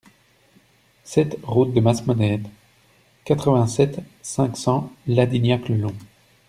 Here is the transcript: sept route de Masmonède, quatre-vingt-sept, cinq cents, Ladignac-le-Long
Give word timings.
sept 1.03 1.37
route 1.43 1.75
de 1.75 1.79
Masmonède, 1.79 2.47
quatre-vingt-sept, 3.23 3.99
cinq 4.23 4.57
cents, 4.57 4.91
Ladignac-le-Long 5.05 5.93